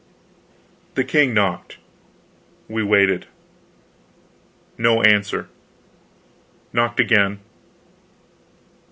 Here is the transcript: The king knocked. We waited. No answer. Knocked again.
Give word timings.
The 0.95 1.03
king 1.03 1.31
knocked. 1.31 1.77
We 2.67 2.81
waited. 2.83 3.27
No 4.75 5.03
answer. 5.03 5.47
Knocked 6.73 6.99
again. 6.99 7.39